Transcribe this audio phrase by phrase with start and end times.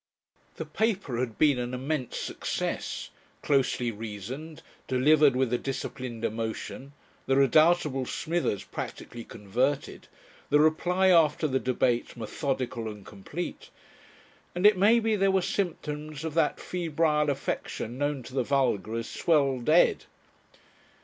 [0.55, 3.11] The paper had been an immense success,
[3.43, 6.93] closely reasoned, delivered with a disciplined emotion,
[7.27, 10.07] the redoubtable Smithers practically converted,
[10.49, 13.69] the reply after the debate methodical and complete,
[14.55, 18.95] and it may be there were symptoms of that febrile affection known to the vulgar
[18.95, 20.05] as "swelled 'ed."